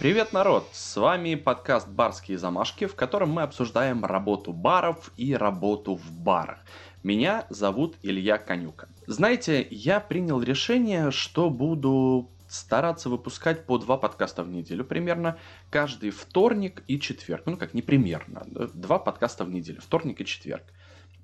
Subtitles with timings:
[0.00, 0.66] Привет, народ!
[0.72, 6.60] С вами подкаст «Барские замашки», в котором мы обсуждаем работу баров и работу в барах.
[7.02, 8.88] Меня зовут Илья Конюка.
[9.06, 15.36] Знаете, я принял решение, что буду стараться выпускать по два подкаста в неделю примерно,
[15.68, 17.42] каждый вторник и четверг.
[17.44, 20.64] Ну как, не примерно, два подкаста в неделю, вторник и четверг.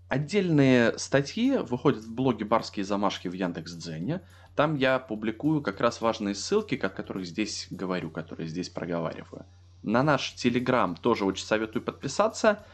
[0.08, 4.20] Отдельные статьи выходят в блоге «Барские замашки» в Яндекс.Дзене.
[4.54, 9.44] Там я публикую как раз важные ссылки, о которых здесь говорю, которые здесь проговариваю.
[9.82, 12.64] На наш Телеграм тоже очень советую подписаться.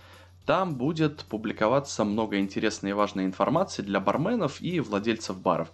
[0.45, 5.73] Там будет публиковаться много интересной и важной информации для барменов и владельцев баров.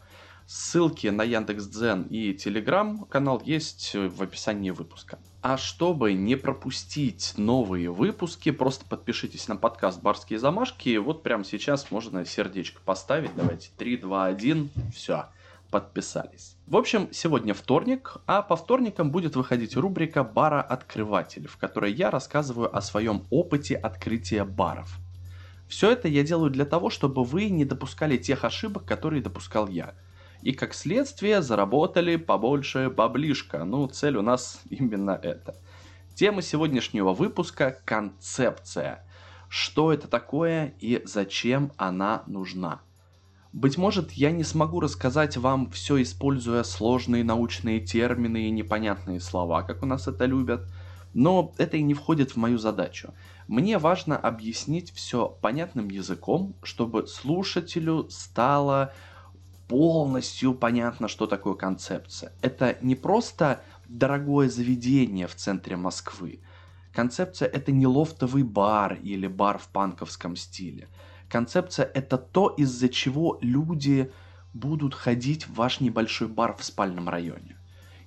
[0.50, 5.18] Ссылки на Яндекс.Дзен и Телеграм канал есть в описании выпуска.
[5.42, 10.96] А чтобы не пропустить новые выпуски, просто подпишитесь на подкаст «Барские замашки».
[10.96, 13.32] Вот прямо сейчас можно сердечко поставить.
[13.36, 14.70] Давайте 3, 2, 1.
[14.94, 15.26] Все,
[15.70, 16.56] подписались.
[16.66, 22.10] В общем, сегодня вторник, а по вторникам будет выходить рубрика «Бара Открыватель», в которой я
[22.10, 24.96] рассказываю о своем опыте открытия баров.
[25.68, 29.92] Все это я делаю для того, чтобы вы не допускали тех ошибок, которые допускал я–
[30.42, 33.64] и как следствие заработали побольше баблишка.
[33.64, 35.56] Ну, цель у нас именно это.
[36.14, 39.04] Тема сегодняшнего выпуска– концепция.
[39.48, 42.80] Что это такое и зачем она нужна?
[43.52, 49.62] Быть может, я не смогу рассказать вам все, используя сложные научные термины и непонятные слова,
[49.62, 50.66] как у нас это любят,
[51.14, 53.14] но это и не входит в мою задачу.
[53.46, 58.92] Мне важно объяснить все понятным языком, чтобы слушателю стало
[59.68, 62.32] полностью понятно, что такое концепция.
[62.42, 66.40] Это не просто дорогое заведение в центре Москвы.
[66.92, 70.88] Концепция это не лофтовый бар или бар в панковском стиле.
[71.28, 74.10] Концепция это то, из-за чего люди
[74.54, 77.56] будут ходить в ваш небольшой бар в спальном районе.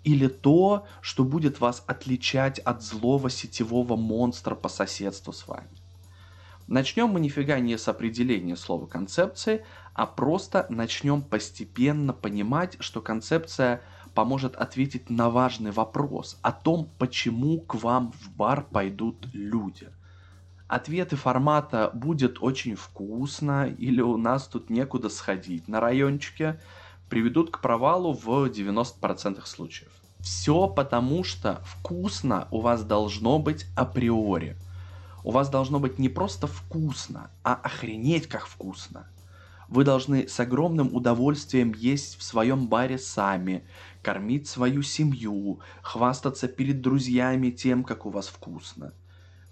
[0.03, 5.69] Или то, что будет вас отличать от злого сетевого монстра по соседству с вами.
[6.67, 13.81] Начнем мы нифига не с определения слова концепции, а просто начнем постепенно понимать, что концепция
[14.13, 19.89] поможет ответить на важный вопрос о том, почему к вам в бар пойдут люди.
[20.67, 26.59] Ответы формата «будет очень вкусно» или «у нас тут некуда сходить» на райончике
[27.09, 29.91] приведут к провалу в 90% случаев.
[30.19, 34.55] Все потому, что вкусно у вас должно быть априори–
[35.23, 39.07] у вас должно быть не просто вкусно, а охренеть как вкусно.
[39.71, 43.63] Вы должны с огромным удовольствием есть в своем баре сами,
[44.01, 48.93] кормить свою семью, хвастаться перед друзьями тем, как у вас вкусно.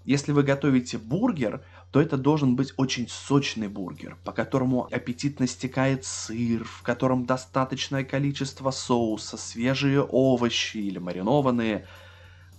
[0.04, 6.04] Если вы готовите бургер, то это должен быть очень сочный бургер, по которому аппетитно стекает
[6.04, 11.86] сыр, в котором достаточное количество соуса, свежие овощи или маринованные,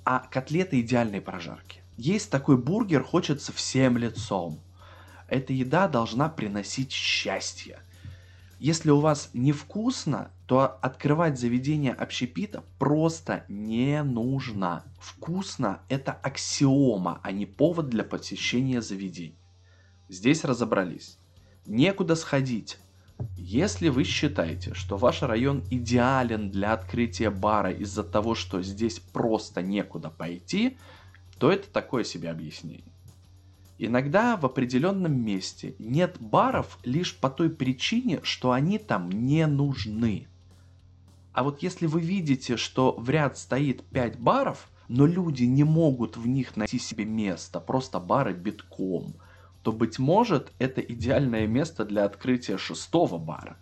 [0.04, 1.82] а котлеты идеальной прожарки.
[1.96, 4.60] Есть такой бургер, хочется всем лицом.
[5.32, 7.80] Эта еда должна приносить счастье.
[8.60, 14.84] Если у вас невкусно, то открывать заведение общепита просто не нужно.
[15.00, 19.40] Вкусно– это аксиома, а не повод для посещения заведений.
[20.10, 21.18] Здесь разобрались.
[21.66, 22.78] Некуда сходить.
[23.38, 29.62] Если вы считаете, что ваш район идеален для открытия бара из-за того, что здесь просто
[29.62, 30.78] некуда пойти–
[31.42, 32.91] то это такое себе объяснение.
[33.84, 40.28] Иногда в определенном месте нет баров лишь по той причине, что они там не нужны.
[41.34, 46.16] А вот если вы видите, что в ряд стоит 5 баров, но люди не могут
[46.16, 49.16] в них найти себе место, просто бары битком,
[49.64, 53.58] то, быть может, это идеальное место для открытия шестого бара.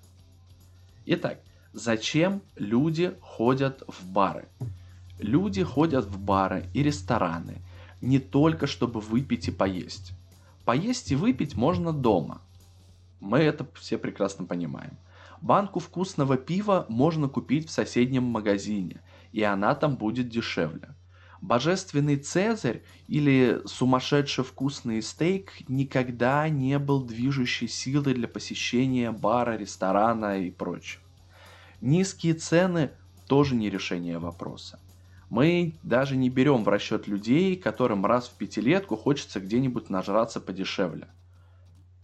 [1.06, 1.40] Итак,
[1.72, 4.50] зачем люди ходят в бары?
[5.18, 7.62] Люди ходят в бары и рестораны
[8.02, 10.14] не только чтобы выпить и поесть.
[10.66, 12.42] Поесть и выпить можно дома.
[13.20, 14.98] Мы это все прекрасно понимаем.
[15.42, 19.02] Банку вкусного пива можно купить в соседнем магазине,
[19.32, 20.96] и она там будет дешевле.
[21.42, 30.40] Божественный Цезарь или сумасшедший вкусный стейк никогда не был движущей силой для посещения бара, ресторана
[30.40, 31.02] и прочего.
[31.80, 32.92] Низкие цены
[33.28, 34.80] тоже не решение вопроса.
[35.30, 41.08] Мы даже не берем в расчет людей, которым раз в пятилетку хочется где-нибудь нажраться подешевле.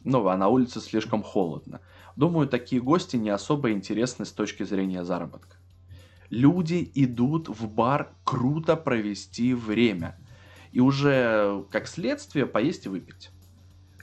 [0.04, 1.82] Ну, а на улице слишком холодно.
[2.16, 5.58] Думаю, такие гости не особо интересны с точки зрения заработка.
[6.30, 10.16] Люди идут в бар круто провести время.
[10.72, 13.32] И уже как следствие поесть и выпить.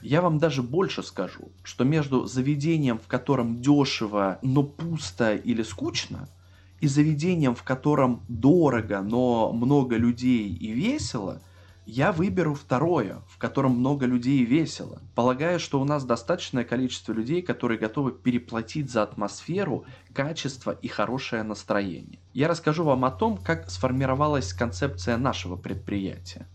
[0.01, 6.27] Я вам даже больше скажу, что между заведением, в котором дешево, но пусто или скучно–
[6.83, 11.41] и заведением, в котором дорого, но много людей и весело,
[11.85, 15.01] я выберу второе, в котором много людей и весело.
[15.15, 21.43] Полагаю, что у нас достаточное количество людей, которые готовы переплатить за атмосферу, качество и хорошее
[21.43, 22.19] настроение.
[22.33, 26.47] Я расскажу вам о том, как сформировалась концепция нашего предприятия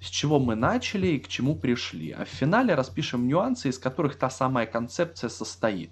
[0.00, 4.16] с чего мы начали и к чему пришли, а в финале распишем нюансы, из которых
[4.18, 5.90] та самая концепция состоит.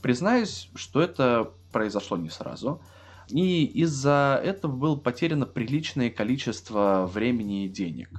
[0.00, 2.80] Признаюсь, что это произошло не сразу,
[3.28, 8.10] и из-за этого было потеряно приличное количество времени и денег.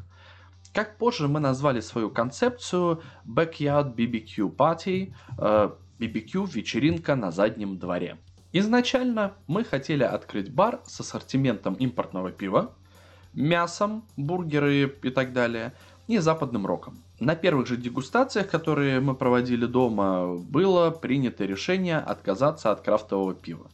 [0.74, 5.70] Как позже мы назвали свою концепцию Backyard BBQ Party, э,
[6.00, 8.18] BBQ вечеринка на заднем дворе.
[8.52, 12.74] Изначально мы хотели открыть бар с ассортиментом импортного пива,
[13.34, 15.74] мясом, бургеры и так далее,
[16.08, 17.04] и западным роком.
[17.20, 23.70] На первых же дегустациях, которые мы проводили дома, было принято решение отказаться от крафтового пива.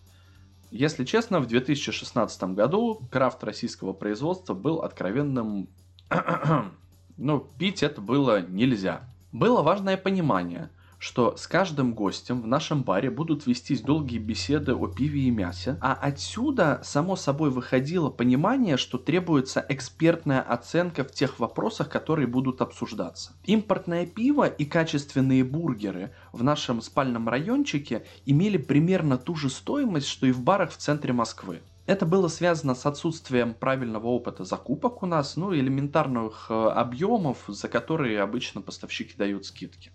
[0.71, 5.69] Если честно, в 2016 году крафт российского производства был откровенным...
[7.17, 9.13] ну, пить это было нельзя.
[9.31, 10.71] Было важное понимание–
[11.01, 15.77] что с каждым гостем в нашем баре будут вестись долгие беседы о пиве и мясе,
[15.81, 22.61] а отсюда само собой выходило понимание, что требуется экспертная оценка в тех вопросах, которые будут
[22.61, 23.31] обсуждаться.
[23.45, 30.27] Импортное пиво и качественные бургеры в нашем спальном райончике имели примерно ту же стоимость, что
[30.27, 31.61] и в барах в центре Москвы.
[31.87, 37.67] Это было связано с отсутствием правильного опыта закупок у нас, ну, элементарных э, объемов, за
[37.67, 39.91] которые обычно поставщики дают скидки.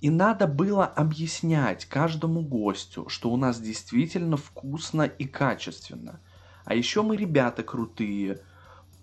[0.00, 6.20] И надо было объяснять каждому гостю, что у нас действительно вкусно и качественно.
[6.64, 8.40] А еще мы ребята крутые.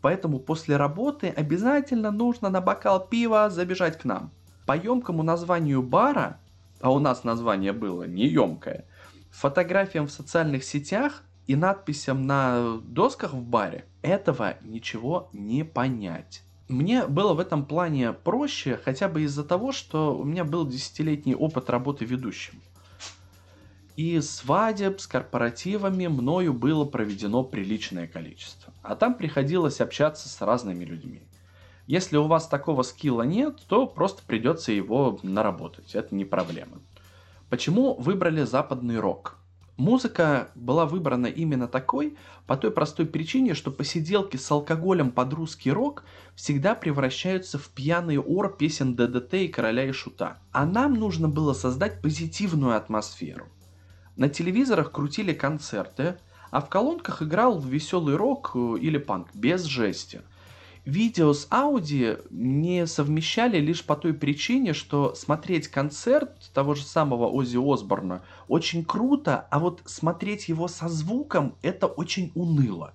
[0.01, 4.31] Поэтому после работы обязательно нужно на бокал пива забежать к нам.
[4.66, 6.40] По емкому названию бара,
[6.80, 8.86] а у нас название было неемкое,
[9.31, 16.43] фотографиям в социальных сетях и надписям на досках в баре, этого ничего не понять.
[16.69, 21.36] Мне было в этом плане проще, хотя бы из-за того, что у меня был десятилетний
[21.36, 22.62] опыт работы ведущим.
[23.95, 28.74] И свадеб с корпоративами мною было проведено приличное количество.
[28.81, 31.21] А там приходилось общаться с разными людьми.
[31.86, 35.94] Если у вас такого скилла нет, то просто придется его наработать.
[35.95, 36.80] Это не проблема.
[37.50, 39.38] Почему выбрали западный рок?
[39.78, 42.16] Музыка была выбрана именно такой
[42.46, 46.04] по той простой причине, что посиделки с алкоголем под русский рок
[46.36, 50.38] всегда превращаются в пьяный ор песен ДДТ и Короля и Шута.
[50.52, 53.48] А нам нужно было создать позитивную атмосферу.
[54.16, 56.18] На телевизорах крутили концерты,
[56.52, 60.22] а в колонках играл веселый рок э, или панк без жести–
[60.85, 67.27] видео с ауди не совмещали лишь по той причине, что смотреть концерт того же самого
[67.27, 72.94] Оззи Осборна очень круто, а вот смотреть его со звуком это очень уныло.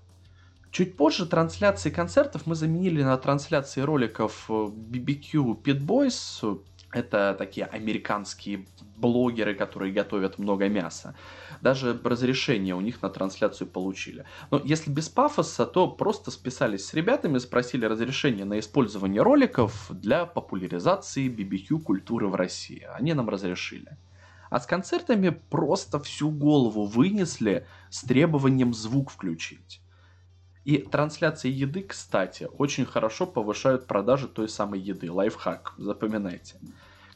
[0.71, 6.61] Чуть позже трансляции концертов мы заменили на трансляции роликов BBQ Pit Boys,
[6.93, 11.15] это такие американские блогеры, которые готовят много мяса.
[11.61, 14.25] Даже разрешение у них на трансляцию получили.
[14.51, 20.25] Но если без пафоса, то просто списались с ребятами, спросили разрешение на использование роликов для
[20.25, 22.87] популяризации BBQ культуры в России.
[22.95, 23.99] Они нам разрешили.
[24.51, 29.83] А с концертами просто всю голову вынесли с требованием звук включить.
[30.69, 35.11] И трансляции еды, кстати, очень хорошо повышают продажи той самой еды.
[35.11, 36.61] Лайфхак, запоминайте.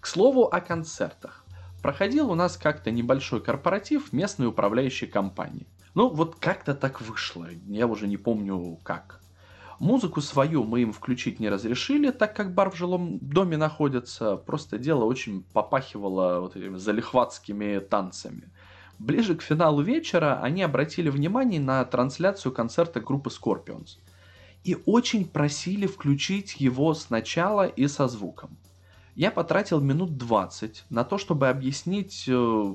[0.00, 1.44] К слову о концертах.
[1.82, 5.66] Проходил у нас как-то небольшой корпоратив местной управляющей компании.
[5.92, 9.20] Ну, вот как-то так вышло, я уже не помню как.
[9.78, 14.36] Музыку свою мы им включить не разрешили, так как бар в жилом доме находится.
[14.36, 18.50] Просто дело очень попахивало вот этими залихватскими танцами.
[19.02, 23.98] Ближе к финалу вечера они обратили внимание на трансляцию концерта группы Scorpions.
[24.62, 28.56] И очень просили включить его сначала и со звуком.
[29.16, 32.74] Я потратил минут 20 на то, чтобы объяснить э,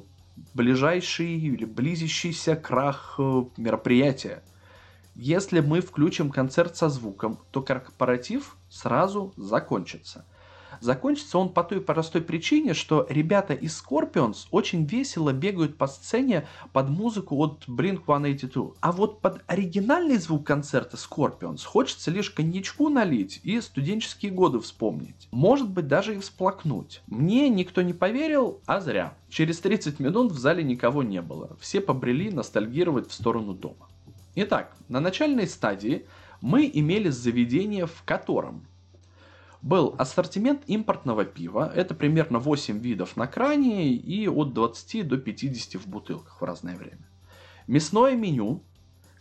[0.54, 4.44] ближайший или близящийся крах э, мероприятия.
[5.16, 10.26] Если мы включим концерт со звуком, то корпоратив сразу закончится–
[10.82, 16.48] Закончится он по той простой причине, что ребята из Scorpions очень весело бегают по сцене
[16.74, 18.76] под музыку от Blink-182.
[18.80, 25.28] А вот под оригинальный звук концерта Scorpions хочется лишь коньячку налить и студенческие годы вспомнить.
[25.32, 27.02] Может быть даже и всплакнуть.
[27.08, 29.14] Мне никто не поверил, а зря.
[29.30, 31.58] Через 30 минут в зале никого не было.
[31.60, 33.90] Все побрели ностальгировать в сторону дома.
[34.36, 36.06] Итак, на начальной стадии
[36.42, 38.68] мы имели заведение, в котором
[39.62, 41.72] был ассортимент импортного пива.
[41.74, 46.76] Это примерно 8 видов на кране и от 20 до 50 в бутылках в разное
[46.76, 47.08] время.
[47.68, 48.64] Мясное меню,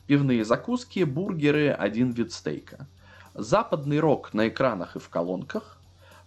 [0.07, 2.89] пивные закуски, бургеры, один вид стейка.
[3.35, 5.76] Западный рок на экранах и в колонках,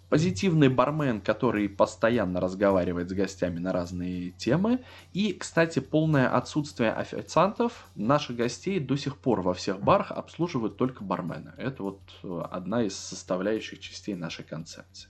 [0.10, 4.80] позитивный бармен, который постоянно разговаривает с гостями на разные темы.
[5.14, 7.88] И, кстати, полное отсутствие официантов.
[7.96, 11.54] Наших гостей до сих пор во всех барах обслуживают только бармены.
[11.58, 15.10] Это вот э, одна из составляющих частей нашей концепции.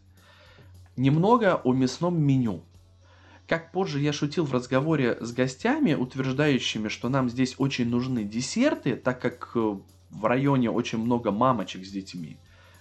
[0.97, 2.61] Немного о мясном меню.
[3.47, 8.95] Как позже я шутил в разговоре с гостями, утверждающими, что нам здесь очень нужны десерты,
[8.95, 9.77] так как э,
[10.09, 12.37] в районе очень много мамочек с детьми.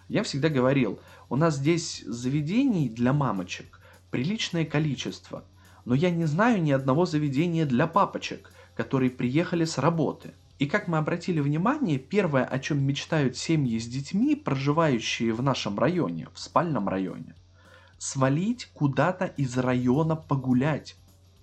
[0.08, 0.98] Я всегда говорил,
[1.28, 3.78] у нас здесь заведений для мамочек
[4.10, 5.44] приличное количество,
[5.84, 10.32] но я не знаю ни одного заведения для папочек, которые приехали с работы.
[10.58, 15.78] И как мы обратили внимание, первое, о чем мечтают семьи с детьми, проживающие в нашем
[15.78, 17.34] районе, в спальном районе,
[17.98, 20.96] свалить куда-то из района погулять.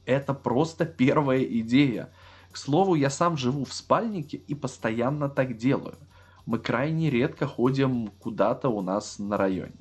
[0.06, 2.12] Это просто первая идея.
[2.52, 5.98] К слову, я сам живу в спальнике и постоянно так делаю–
[6.46, 9.74] мы крайне редко ходим куда-то у нас на районе.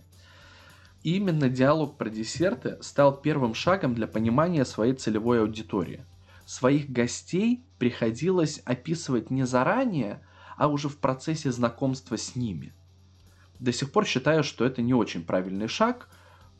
[1.02, 6.04] именно диалог про десерты стал первым шагом для понимания своей целевой аудитории.
[6.46, 12.72] Своих гостей приходилось описывать не заранее, а уже в процессе знакомства с ними.
[13.58, 16.08] До сих пор считаю, что это не очень правильный шаг.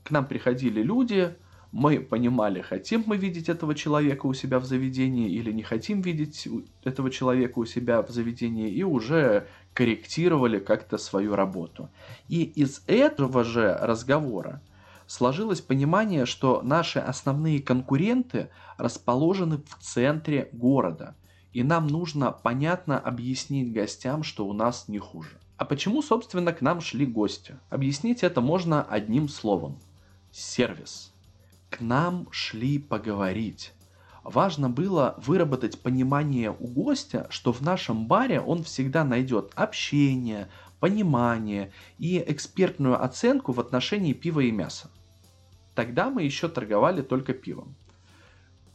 [0.02, 1.36] К нам приходили люди,
[1.74, 6.48] мы понимали, хотим мы видеть этого человека у себя в заведении или не хотим видеть
[6.84, 11.90] этого человека у себя в заведении, и уже корректировали как-то свою работу.
[12.28, 14.62] И из этого же разговора
[15.08, 21.16] сложилось понимание, что наши основные конкуренты расположены в центре города,
[21.52, 25.40] и нам нужно понятно объяснить гостям, что у нас не хуже.
[25.56, 27.56] А почему, собственно, к нам шли гости?
[27.68, 29.80] Объяснить это можно одним словом.
[30.30, 31.13] Сервис.
[31.74, 33.72] К нам шли поговорить.
[34.22, 41.72] Важно было выработать понимание у гостя, что в нашем баре он всегда найдет общение, понимание
[41.98, 44.88] и экспертную оценку в отношении пива и мяса.
[45.74, 47.74] Тогда мы еще торговали только пивом.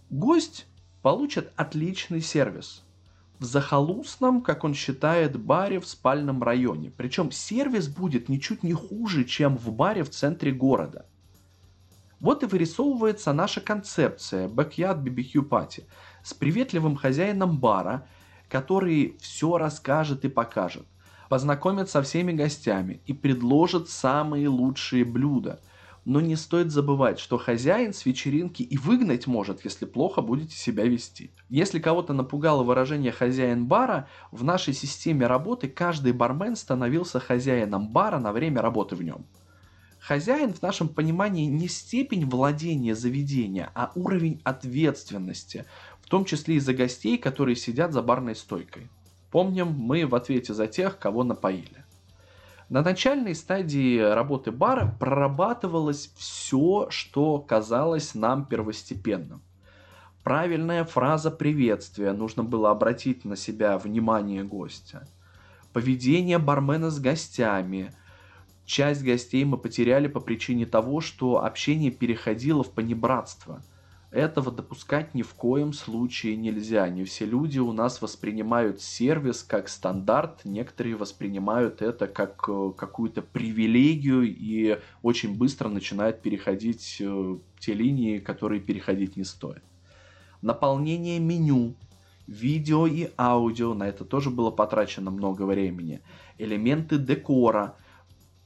[0.10, 0.68] Гость
[1.02, 2.84] получит отличный сервис.
[3.40, 6.92] В захолустном, как он считает, баре в спальном районе.
[6.98, 11.06] Причем сервис будет ничуть не хуже, чем в баре в центре города–
[12.20, 15.84] вот и вырисовывается наша концепция Backyard BBQ Party
[16.24, 18.08] с приветливым хозяином бара,
[18.50, 20.86] который все расскажет и покажет,
[21.30, 25.62] познакомит со всеми гостями и предложит самые лучшие блюда.
[26.06, 30.86] Но не стоит забывать, что хозяин с вечеринки и выгнать может, если плохо будете себя
[30.86, 31.32] вести.
[31.50, 38.18] Если кого-то напугало выражение «хозяин бара», в нашей системе работы каждый бармен становился хозяином бара
[38.18, 39.26] на время работы в нем.
[40.10, 45.66] Хозяин в нашем понимании не степень владения заведения, а уровень ответственности,
[46.02, 48.90] в том числе и за гостей, которые сидят за барной стойкой.
[49.30, 51.86] Помним, мы в ответе за тех, кого напоили.
[52.70, 59.44] На начальной стадии работы бара прорабатывалось все, что казалось нам первостепенным.
[60.24, 65.08] Правильная фраза приветствия, нужно было обратить на себя внимание гостя.
[65.72, 67.94] Поведение бармена с гостями,
[68.70, 73.64] Часть гостей мы потеряли по причине того, что общение переходило в понебратство.
[74.12, 76.88] Этого допускать ни в коем случае нельзя.
[76.88, 83.24] Не все люди у нас воспринимают сервис как стандарт, некоторые воспринимают это как э, какую-то
[83.24, 89.64] привилегию и очень быстро начинают переходить э, те линии, которые переходить не стоит.
[90.44, 91.74] Наполнение меню,
[92.28, 96.02] видео и аудио, на это тоже было потрачено много времени.
[96.38, 97.74] Элементы декора–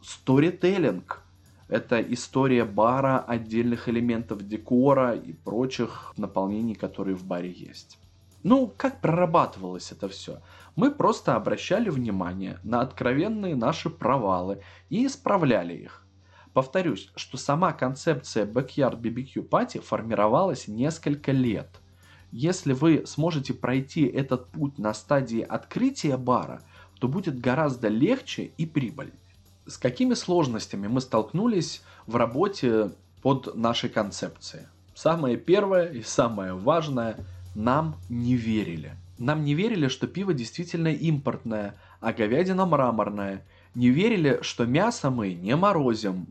[0.05, 1.23] Сторителлинг–
[1.69, 7.97] это история бара, отдельных элементов декора и прочих наполнений, которые в баре есть.
[8.43, 10.41] Ну, как прорабатывалось это все?
[10.75, 16.05] Мы просто обращали внимание на откровенные наши провалы и исправляли их.
[16.51, 21.79] Повторюсь, что сама концепция Backyard BBQ Party формировалась несколько лет.
[22.33, 26.61] Если вы сможете пройти этот путь на стадии открытия бара,
[26.99, 29.22] то будет гораздо легче и прибыльнее
[29.65, 32.91] с какими сложностями мы столкнулись в работе
[33.21, 34.67] под нашей концепцией?
[34.95, 37.17] Самое первое и самое важное–
[37.55, 38.97] нам не верили.
[39.19, 43.45] Нам не верили, что пиво действительно импортное, а говядина мраморная.
[43.75, 46.27] Не верили, что мясо мы не морозим.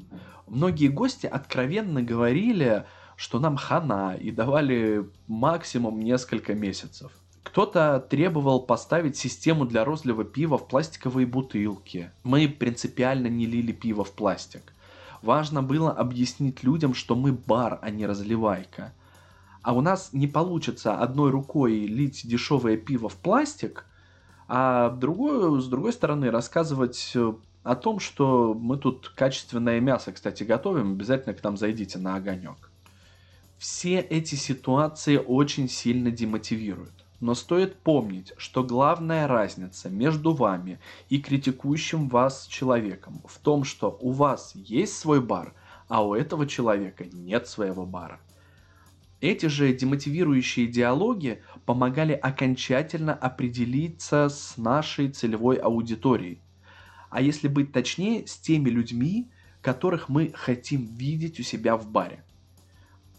[0.48, 2.84] Многие гости откровенно говорили,
[3.16, 7.12] что нам хана и давали максимум несколько месяцев.
[7.42, 12.10] Кто-то требовал поставить систему для розлива пива в пластиковые бутылки.
[12.22, 14.72] Мы принципиально не лили пиво в пластик.
[15.22, 18.92] Важно было объяснить людям, что мы бар, а не разливайка.
[19.62, 23.86] А у нас не получится одной рукой лить дешевое пиво в пластик,
[24.48, 27.32] а другую, с другой стороны рассказывать э,
[27.62, 32.70] о том, что мы тут качественное мясо, кстати, готовим, обязательно к нам зайдите на огонек.
[33.58, 37.01] Все эти ситуации очень сильно демотивируют.
[37.22, 43.96] Но стоит помнить, что главная разница между вами и критикующим вас человеком в том, что
[44.00, 45.54] у вас есть свой бар,
[45.86, 48.18] а у этого человека нет своего бара.
[49.20, 56.40] Эти же демотивирующие диалоги помогали окончательно определиться с нашей целевой аудиторией.
[57.08, 62.24] А если быть точнее, с теми людьми, которых мы хотим видеть у себя в баре.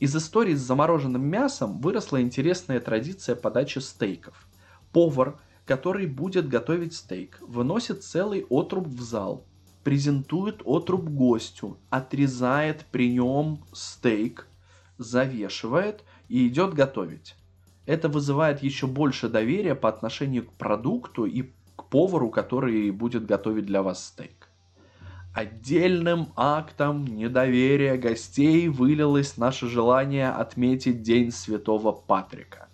[0.03, 4.50] Из истории с замороженным мясом выросла интересная традиция подачи стейков.
[4.91, 9.45] Повар, который будет готовить стейк, выносит целый отруб в зал,
[9.86, 14.45] презентует отруб гостю, отрезает при нем стейк,
[14.98, 17.38] завешивает и идет готовить.
[17.86, 21.43] Это вызывает еще больше доверия по отношению к продукту и
[21.77, 24.42] к повару, который будет готовить для вас стейк.
[25.34, 32.68] Отдельным актом недоверия гостей вылилось наше желание отметить День Святого Патрика.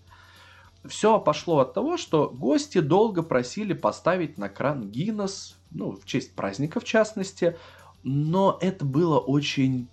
[0.84, 6.36] Все пошло от того, что гости долго просили поставить на кран Гиннес, ну, в честь
[6.36, 7.58] праздника в частности,
[8.04, 9.88] но это было очень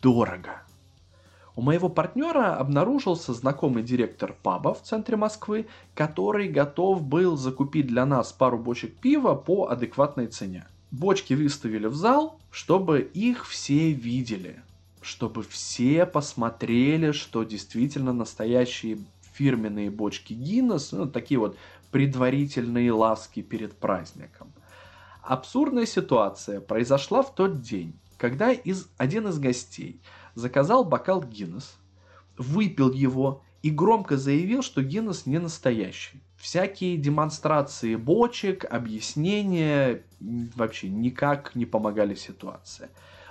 [0.00, 0.62] дорого.
[1.56, 8.06] У моего партнера обнаружился знакомый директор паба в центре Москвы, который готов был закупить для
[8.06, 10.66] нас пару бочек пива по адекватной цене.
[10.96, 14.62] Бочки выставили в зал, чтобы их все видели,
[15.02, 19.00] чтобы все посмотрели, что действительно настоящие
[19.34, 21.58] фирменные бочки Гиннес, ну, такие вот
[21.90, 24.54] предварительные ласки перед праздником.
[25.20, 30.00] Абсурдная ситуация произошла в тот день, когда из, один из гостей
[30.34, 31.76] заказал бокал Гиннес,
[32.38, 41.54] выпил его и громко заявил, что Гиннес не настоящий всякие демонстрации бочек, объяснения вообще никак
[41.54, 42.88] не помогали ситуации.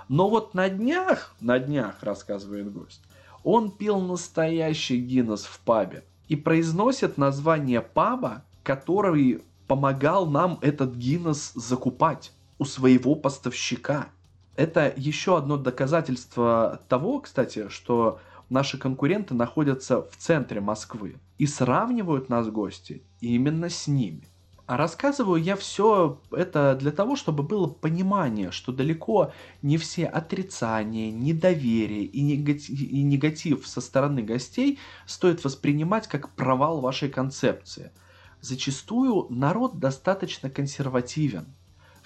[0.08, 3.02] Но вот на днях, на днях, рассказывает гость,
[3.42, 11.52] он пил настоящий Гиннес в пабе и произносит название паба, который помогал нам этот Гиннес
[11.54, 14.08] закупать у своего поставщика.
[14.54, 22.28] Это еще одно доказательство того, кстати, что наши конкуренты находятся в центре Москвы и сравнивают
[22.28, 24.22] нас гости именно с ними.
[24.66, 31.12] А рассказываю я все это для того, чтобы было понимание, что далеко не все отрицания,
[31.12, 37.92] недоверие и негатив, и негатив со стороны гостей стоит воспринимать как провал вашей концепции.
[38.40, 41.54] Зачастую народ достаточно консервативен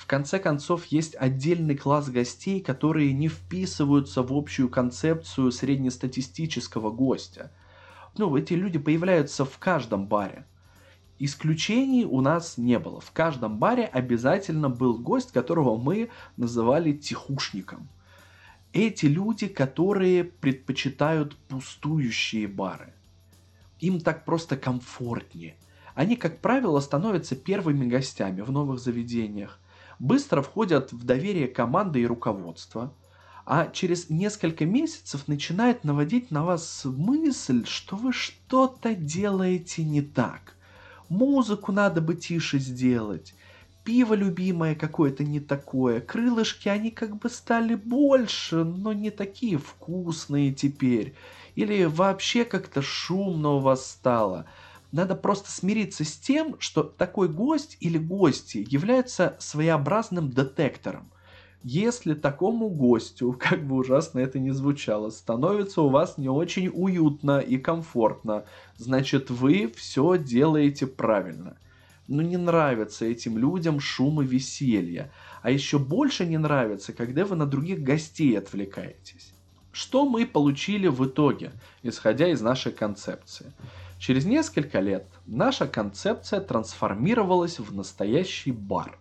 [0.00, 7.52] в конце концов, есть отдельный класс гостей, которые не вписываются в общую концепцию среднестатистического гостя.
[8.16, 10.46] Ну, эти люди появляются в каждом баре.
[11.20, 13.00] Исключений у нас не было.
[13.00, 17.88] В каждом баре обязательно был гость, которого мы называли тихушником.
[18.72, 22.92] Эти люди, которые предпочитают пустующие бары.
[23.78, 25.54] Им так просто комфортнее.
[25.94, 29.60] Они, как правило, становятся первыми гостями в новых заведениях
[30.00, 32.92] быстро входят в доверие команды и руководства,
[33.46, 40.56] а через несколько месяцев начинает наводить на вас мысль, что вы что-то делаете не так.
[41.10, 43.34] Музыку надо бы тише сделать,
[43.82, 50.54] пиво любимое какое-то не такое, крылышки они как бы стали больше, но не такие вкусные
[50.54, 51.16] теперь,
[51.56, 54.46] или вообще как-то шумно у вас стало–
[54.92, 61.12] надо просто смириться с тем, что такой гость или гости являются своеобразным детектором.
[61.62, 67.40] Если такому гостю, как бы ужасно это ни звучало, становится у вас не очень уютно
[67.40, 68.44] и комфортно,
[68.76, 71.58] значит вы все делаете правильно.
[72.08, 75.12] Но не нравится этим людям шум и веселье.
[75.42, 79.32] А еще больше не нравится, когда вы на других гостей отвлекаетесь.
[79.70, 83.52] Что мы получили в итоге, исходя из нашей концепции?
[83.98, 88.98] Через несколько лет наша концепция трансформировалась в настоящий бар.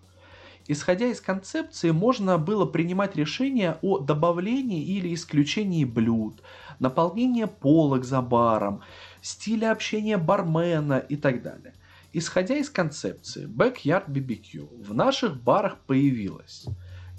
[0.72, 6.44] Исходя из концепции, можно было принимать решения о добавлении или исключении блюд,
[6.78, 8.84] наполнении полок за баром,
[9.20, 11.74] стиле общения бармена и так далее.
[12.14, 16.68] Исходя из концепции Backyard BBQ, в наших барах появилась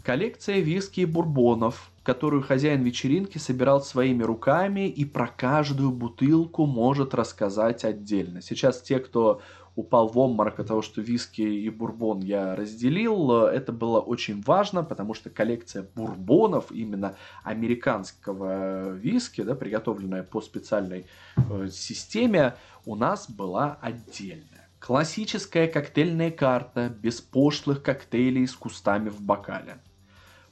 [0.05, 7.15] коллекция виски и бурбонов, которую хозяин вечеринки собирал своими руками и про каждую бутылку может
[7.15, 8.43] рассказать отдельно.
[8.43, 9.43] Сейчас те, кто
[9.81, 13.47] упал в обморок от того, что виски и бурбон я разделил.
[13.47, 21.07] Это было очень важно, потому что коллекция бурбонов, именно американского виски, да, приготовленная по специальной
[21.37, 24.69] э, системе, у нас была отдельная.
[24.79, 29.79] Классическая коктейльная карта без пошлых коктейлей с кустами в бокале–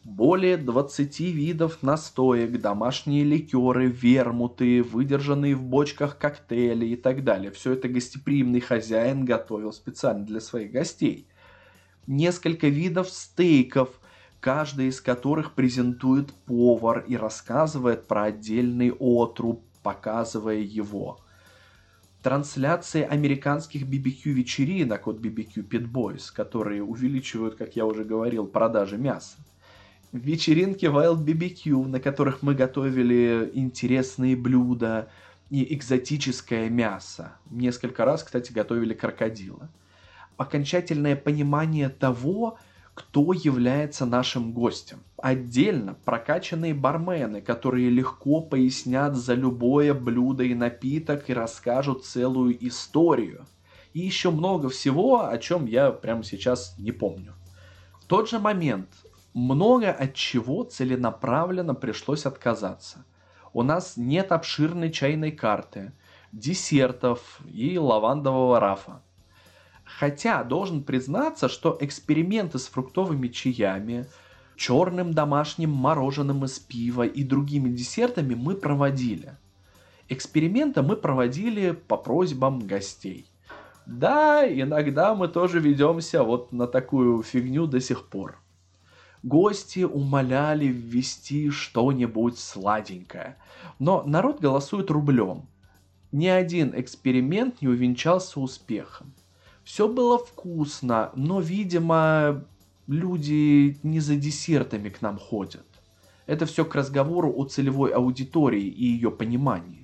[0.09, 7.51] более 20 видов настоек, домашние ликеры, вермуты, выдержанные в бочках коктейли и так далее.
[7.51, 11.29] Все это гостеприимный хозяин готовил специально для своих гостей.
[12.07, 14.01] Несколько видов стейков,
[14.40, 21.21] каждый из которых презентует повар и рассказывает про отдельный отруб, показывая его.
[22.23, 28.97] Трансляции американских BBQ вечеринок от BBQ Pit Boys, которые увеличивают, как я уже говорил, продажи
[28.97, 29.37] мяса
[30.12, 35.09] вечеринки Wild BBQ, на которых мы готовили интересные блюда
[35.51, 37.33] и экзотическое мясо.
[37.51, 39.71] Несколько раз, кстати, готовили крокодила.
[40.37, 42.59] Окончательное понимание того,
[42.94, 44.99] кто является нашим гостем.
[45.16, 53.47] Отдельно прокачанные бармены, которые легко пояснят за любое блюдо и напиток и расскажут целую историю.
[53.94, 57.35] И еще много всего, о чем я прямо сейчас не помню.
[58.01, 58.88] В тот же момент
[59.38, 63.05] много от чего целенаправленно пришлось отказаться.
[63.53, 65.92] У нас нет обширной чайной карты,
[66.33, 69.01] десертов и лавандового рафа.
[69.85, 74.07] Хотя должен признаться, что эксперименты с фруктовыми чаями,
[74.57, 79.37] черным домашним мороженым из пива и другими десертами мы проводили.
[80.09, 83.31] Эксперименты мы проводили по просьбам гостей.
[83.87, 88.38] Да, иногда мы тоже ведемся вот на такую фигню до сих пор.
[89.23, 93.37] Гости умоляли ввести что-нибудь сладенькое.
[93.79, 95.49] Но народ голосует рублем.
[96.13, 99.13] Ни один эксперимент не увенчался успехом.
[99.65, 102.45] Все было вкусно, но, видимо,
[102.87, 105.67] люди не за десертами к нам ходят.
[106.27, 109.78] Это все к разговору о целевой аудитории и ее понимании.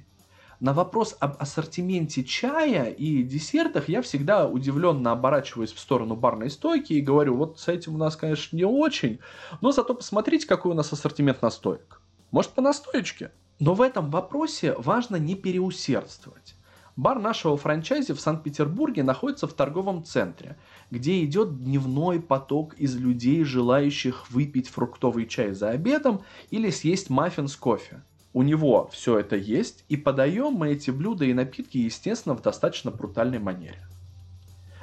[0.65, 6.95] На вопрос об ассортименте чая и десертах я всегда удивленно оборачиваюсь в сторону барной стойки
[6.95, 9.19] и говорю, вот с этим у нас, конечно, не очень,
[9.61, 12.01] но зато посмотрите, какой у нас ассортимент настоек.
[12.31, 13.31] Может, по настоечке?
[13.59, 16.55] Но в этом вопросе важно не переусердствовать.
[16.97, 20.57] Бар нашего франчайзи в Санкт-Петербурге находится в торговом центре,
[20.91, 27.49] где идет дневной поток из людей, желающих выпить фруктовый чай за обедом или съесть маффин
[27.49, 28.03] с кофе
[28.35, 32.91] у него все это есть, и подаем мы эти блюда и напитки, естественно, в достаточно
[32.91, 33.79] брутальной манере.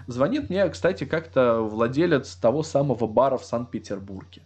[0.07, 4.41] Звонит мне, кстати, как-то владелец того самого бара в Санкт-Петербурге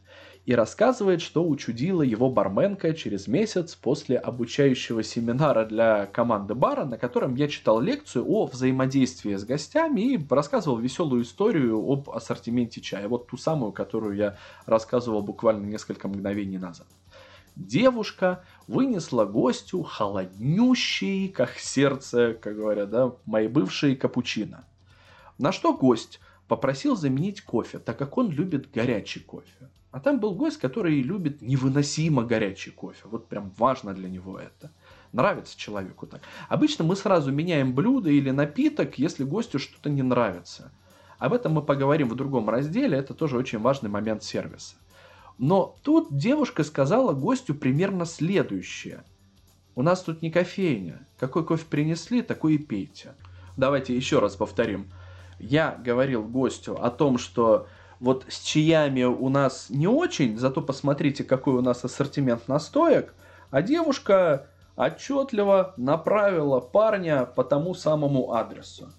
[0.45, 6.97] и рассказывает, что учудила его барменка через месяц после обучающего семинара для команды бара, на
[6.97, 13.07] котором я читал лекцию о взаимодействии с гостями и рассказывал веселую историю об ассортименте чая.
[13.07, 16.87] Вот ту самую, которую я рассказывал буквально несколько мгновений назад.
[17.55, 24.65] Девушка вынесла гостю холоднющий, как сердце, как говорят, да, мои бывшие капучино.
[25.37, 29.69] На что гость попросил заменить кофе, так как он любит горячий кофе.
[29.91, 33.03] А там был гость, который любит невыносимо горячий кофе.
[33.05, 34.69] Вот прям важно для него это.
[35.13, 36.21] Нравится человеку так.
[36.49, 40.73] Обычно мы сразу меняем блюдо или напиток, если гостю что-то не нравится.
[41.17, 42.97] Об этом мы поговорим в другом разделе.
[42.97, 44.75] Это тоже очень важный момент сервиса.
[45.37, 49.03] Но тут девушка сказала гостю примерно следующее.
[49.75, 51.05] У нас тут не кофейня.
[51.17, 53.13] Какой кофе принесли, такой и пейте.
[53.57, 54.91] Давайте еще раз повторим.
[55.39, 57.67] Я говорил гостю о том, что
[57.99, 63.13] вот с чаями у нас не очень, зато посмотрите, какой у нас ассортимент настоек.
[63.51, 68.91] А девушка отчетливо направила парня по тому самому адресу.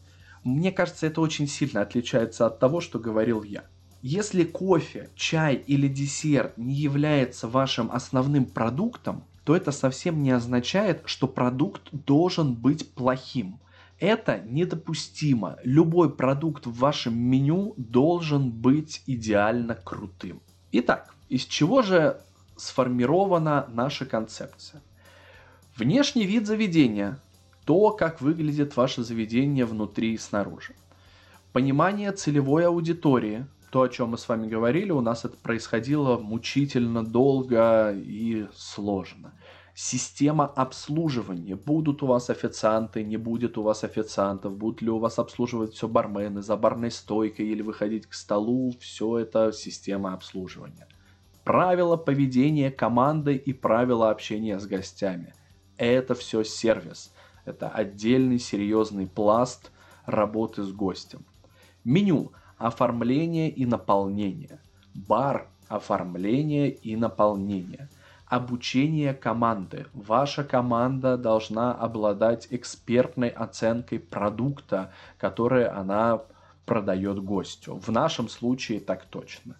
[0.45, 3.65] Мне кажется, это очень сильно отличается от того, что говорил я.
[4.03, 11.03] Если кофе, чай или десерт не является вашим основным продуктом, то это совсем не означает,
[11.07, 13.61] что продукт должен быть плохим.
[13.99, 15.57] Это недопустимо.
[15.63, 20.43] Любой продукт в вашем меню должен быть идеально крутым.
[20.73, 22.21] Итак, из чего же
[22.57, 24.83] сформирована наша концепция?
[25.77, 27.21] Внешний вид заведения.
[27.65, 30.75] То, как выглядит ваше заведение внутри и снаружи.
[31.53, 37.05] Понимание целевой аудитории, то, о чем мы с вами говорили, у нас это происходило мучительно
[37.05, 39.35] долго и сложно.
[39.75, 41.57] Система обслуживания.
[41.57, 45.87] Будут у вас официанты, не будет у вас официантов, будут ли у вас обслуживать все
[45.87, 50.89] бармены за барной стойкой или выходить к столу, все это система обслуживания.
[51.45, 55.35] Правила поведения команды и правила общения с гостями.
[55.77, 57.13] Это все сервис.
[57.45, 59.71] Это отдельный серьезный пласт–
[60.07, 61.27] работы с гостем.
[61.85, 64.59] Меню– оформление и наполнение.
[64.95, 67.89] Бар– оформление и наполнение.
[68.27, 69.87] Обучение команды.
[69.93, 76.23] Ваша команда должна обладать экспертной оценкой продукта, который она
[76.65, 77.79] продает гостю.
[77.79, 79.57] В нашем случае так точно.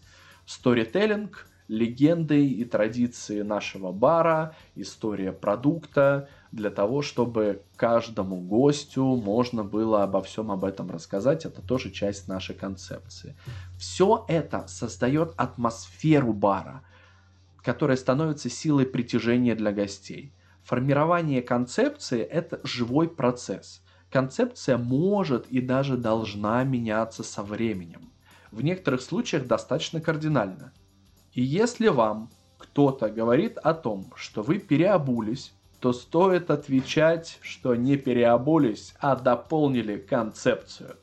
[0.47, 10.03] Сторителлинг– легенды и традиции нашего бара, история продукта, для того, чтобы каждому гостю можно было
[10.03, 11.45] обо всем об этом рассказать.
[11.45, 13.37] Это тоже часть нашей концепции.
[13.79, 16.83] Все это создает атмосферу бара,
[17.63, 20.33] которая становится силой притяжения для гостей.
[20.65, 23.83] Формирование концепции– это живой процесс.
[24.11, 28.11] Концепция может и даже должна меняться со временем.
[28.51, 30.73] В некоторых случаях достаточно кардинально–
[31.37, 37.97] и если вам кто-то говорит о том, что вы переобулись, то стоит отвечать, что не
[37.97, 40.97] переобулись, а дополнили концепцию.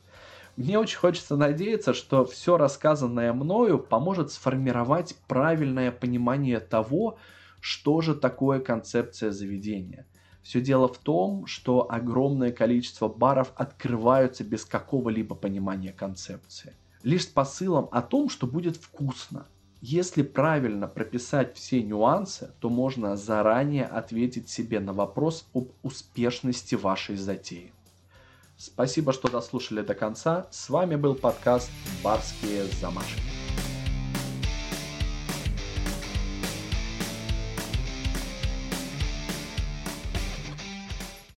[0.56, 7.18] Мне очень хочется надеяться, что все рассказанное мною поможет сформировать правильное понимание того,
[7.60, 10.06] что же такое концепция заведения.
[10.42, 16.74] Все дело в том, что огромное количество баров открываются без какого-либо понимания концепции.
[17.02, 19.46] Лишь с посылом о том, что будет вкусно–
[19.86, 27.16] если правильно прописать все нюансы, то можно заранее ответить себе на вопрос об успешности вашей
[27.16, 27.70] затеи.
[28.56, 30.46] Спасибо, что дослушали до конца.
[30.50, 31.70] С вами был подкаст
[32.02, 33.43] «Барские замашки».